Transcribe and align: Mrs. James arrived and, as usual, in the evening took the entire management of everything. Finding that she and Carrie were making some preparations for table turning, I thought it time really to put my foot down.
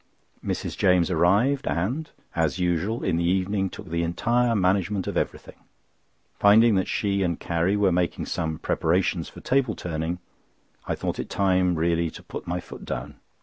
Mrs. 0.43 0.75
James 0.75 1.11
arrived 1.11 1.67
and, 1.67 2.09
as 2.35 2.57
usual, 2.57 3.03
in 3.03 3.17
the 3.17 3.23
evening 3.23 3.69
took 3.69 3.85
the 3.91 4.01
entire 4.01 4.55
management 4.55 5.05
of 5.05 5.15
everything. 5.15 5.57
Finding 6.39 6.73
that 6.73 6.87
she 6.87 7.21
and 7.21 7.39
Carrie 7.39 7.77
were 7.77 7.91
making 7.91 8.25
some 8.25 8.57
preparations 8.57 9.29
for 9.29 9.41
table 9.41 9.75
turning, 9.75 10.17
I 10.87 10.95
thought 10.95 11.19
it 11.19 11.29
time 11.29 11.75
really 11.75 12.09
to 12.09 12.23
put 12.23 12.47
my 12.47 12.59
foot 12.59 12.83
down. 12.83 13.17